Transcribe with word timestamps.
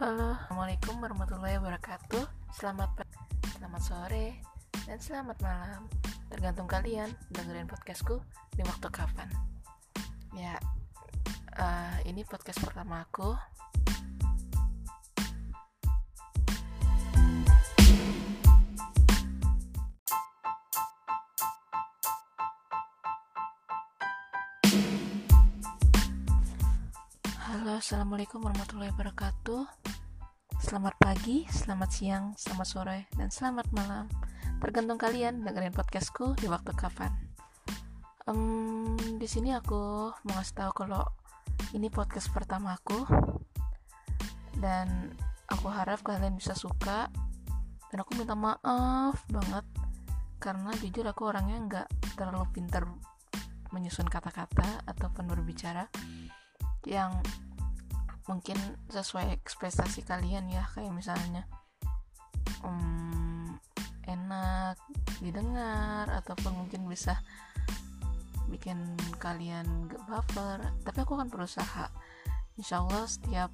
Halo, 0.00 0.32
Assalamualaikum 0.32 0.96
warahmatullahi 0.96 1.60
wabarakatuh. 1.60 2.24
Selamat 2.56 2.88
pagi, 2.96 3.20
selamat 3.52 3.82
sore, 3.84 4.40
dan 4.88 4.96
selamat 4.96 5.36
malam. 5.44 5.84
Tergantung 6.32 6.64
kalian 6.64 7.12
dengerin 7.28 7.68
podcastku 7.68 8.16
di 8.56 8.64
waktu 8.64 8.88
kapan. 8.88 9.28
Ya, 10.32 10.56
uh, 11.52 12.00
ini 12.08 12.24
podcast 12.24 12.64
pertama 12.64 13.04
aku 13.04 13.36
Assalamualaikum 27.80 28.44
warahmatullahi 28.44 28.92
wabarakatuh. 28.92 29.64
Selamat 30.60 30.92
pagi, 31.00 31.48
selamat 31.48 31.88
siang, 31.88 32.24
selamat 32.36 32.68
sore, 32.68 33.08
dan 33.16 33.32
selamat 33.32 33.72
malam. 33.72 34.04
Tergantung 34.60 35.00
kalian 35.00 35.40
dengerin 35.40 35.72
podcastku 35.72 36.36
di 36.36 36.44
waktu 36.52 36.76
kapan. 36.76 37.08
Um, 38.28 39.00
Di 39.16 39.24
sini 39.24 39.56
aku 39.56 40.12
mau 40.12 40.34
ngasih 40.36 40.60
tahu 40.60 40.76
kalau 40.76 41.08
ini 41.72 41.88
podcast 41.88 42.28
pertama 42.28 42.76
aku. 42.76 43.00
Dan 44.60 45.16
aku 45.48 45.72
harap 45.72 46.04
kalian 46.04 46.36
bisa 46.36 46.52
suka. 46.52 47.08
Dan 47.88 48.04
aku 48.04 48.12
minta 48.12 48.36
maaf 48.36 49.24
banget. 49.32 49.64
Karena 50.36 50.68
jujur 50.84 51.08
aku 51.08 51.32
orangnya 51.32 51.56
nggak 51.64 51.88
terlalu 52.12 52.44
pintar 52.52 52.84
menyusun 53.72 54.04
kata-kata 54.04 54.84
ataupun 54.84 55.32
berbicara 55.32 55.88
yang 56.84 57.24
mungkin 58.30 58.54
sesuai 58.94 59.34
ekspektasi 59.42 60.06
kalian 60.06 60.46
ya 60.54 60.62
kayak 60.70 60.94
misalnya 60.94 61.50
um, 62.62 63.58
enak 64.06 64.78
didengar 65.18 66.06
ataupun 66.22 66.54
mungkin 66.54 66.86
bisa 66.86 67.18
bikin 68.46 68.78
kalian 69.18 69.90
gak 69.90 70.02
baper. 70.06 70.58
Tapi 70.86 70.98
aku 71.02 71.18
akan 71.18 71.30
berusaha. 71.30 71.90
Insya 72.58 72.82
Allah 72.82 73.06
setiap 73.06 73.50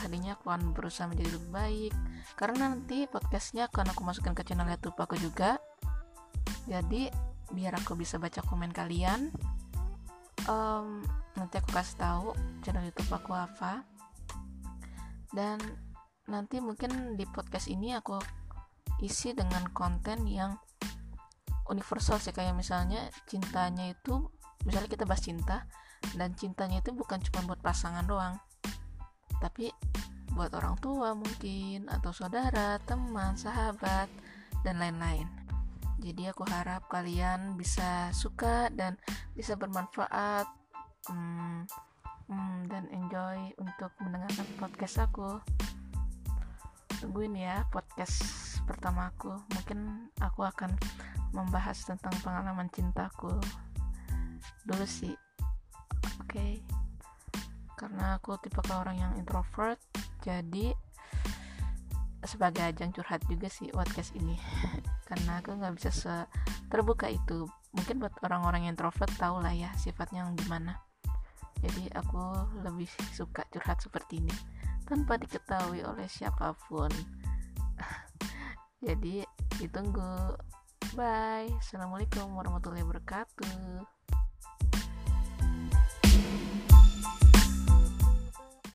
harinya 0.00 0.36
aku 0.36 0.52
akan 0.52 0.76
berusaha 0.76 1.08
menjadi 1.08 1.40
lebih 1.40 1.50
baik. 1.52 1.94
Karena 2.36 2.72
nanti 2.72 3.08
podcastnya 3.08 3.68
akan 3.72 3.92
aku 3.92 4.00
masukkan 4.04 4.36
ke 4.36 4.44
channel 4.44 4.68
youtube 4.68 4.96
aku 4.96 5.16
juga. 5.20 5.60
Jadi 6.68 7.08
biar 7.52 7.76
aku 7.76 7.96
bisa 7.96 8.16
baca 8.16 8.40
komen 8.44 8.72
kalian. 8.72 9.32
Um, 10.44 11.00
nanti 11.36 11.56
aku 11.56 11.72
kasih 11.72 11.96
tahu 11.96 12.26
channel 12.60 12.84
YouTube 12.84 13.16
aku 13.16 13.32
apa 13.32 13.93
dan 15.32 15.56
nanti 16.28 16.60
mungkin 16.60 17.16
di 17.16 17.24
podcast 17.28 17.68
ini 17.68 17.96
aku 17.96 18.20
isi 19.00 19.32
dengan 19.32 19.64
konten 19.72 20.24
yang 20.28 20.56
universal 21.68 22.20
sih 22.20 22.32
kayak 22.32 22.56
misalnya 22.56 23.08
cintanya 23.24 23.92
itu 23.92 24.28
misalnya 24.64 24.88
kita 24.88 25.04
bahas 25.08 25.24
cinta 25.24 25.64
dan 26.16 26.36
cintanya 26.36 26.84
itu 26.84 26.92
bukan 26.92 27.20
cuma 27.24 27.54
buat 27.54 27.60
pasangan 27.64 28.04
doang 28.04 28.36
tapi 29.40 29.72
buat 30.34 30.50
orang 30.58 30.74
tua 30.82 31.14
mungkin 31.14 31.86
atau 31.86 32.10
saudara, 32.10 32.76
teman, 32.82 33.38
sahabat 33.38 34.10
dan 34.66 34.82
lain-lain. 34.82 35.30
Jadi 36.02 36.28
aku 36.28 36.42
harap 36.50 36.90
kalian 36.90 37.54
bisa 37.54 38.10
suka 38.10 38.68
dan 38.74 38.98
bisa 39.32 39.54
bermanfaat 39.54 40.44
hmm, 41.08 41.64
dan 42.74 42.90
enjoy 42.90 43.54
untuk 43.62 43.94
mendengarkan 44.02 44.42
podcast 44.58 45.06
aku. 45.06 45.38
Tungguin 46.98 47.38
ya 47.38 47.62
podcast 47.70 48.18
pertama 48.66 49.14
aku. 49.14 49.30
Mungkin 49.30 50.10
aku 50.18 50.42
akan 50.42 50.74
membahas 51.30 51.86
tentang 51.86 52.10
pengalaman 52.26 52.66
cintaku 52.74 53.30
dulu 54.66 54.82
sih. 54.82 55.14
Oke. 56.18 56.34
Okay. 56.34 56.54
karena 57.74 58.18
aku 58.18 58.38
tipe 58.38 58.62
orang 58.70 58.96
yang 58.96 59.12
introvert 59.18 59.76
jadi 60.22 60.78
sebagai 62.22 62.70
ajang 62.70 62.94
curhat 62.94 63.22
juga 63.30 63.50
sih 63.50 63.70
podcast 63.70 64.14
ini. 64.18 64.38
Karena 65.10 65.42
aku 65.42 65.58
nggak 65.58 65.74
bisa 65.74 66.30
terbuka 66.70 67.10
itu. 67.10 67.44
Mungkin 67.76 67.98
buat 67.98 68.14
orang-orang 68.24 68.70
introvert 68.70 69.10
tau 69.18 69.42
lah 69.42 69.52
ya 69.52 69.74
sifatnya 69.76 70.24
yang 70.24 70.38
gimana 70.38 70.80
jadi 71.64 71.96
aku 71.96 72.20
lebih 72.60 72.84
suka 73.16 73.40
curhat 73.48 73.80
seperti 73.80 74.20
ini 74.20 74.36
tanpa 74.84 75.16
diketahui 75.16 75.80
oleh 75.80 76.04
siapa 76.04 76.52
pun. 76.68 76.92
Jadi 78.84 79.24
ditunggu. 79.56 80.36
Bye. 80.92 81.48
Assalamualaikum 81.56 82.36
warahmatullahi 82.36 82.84
wabarakatuh 82.84 84.03